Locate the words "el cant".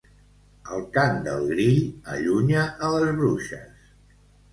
0.77-1.19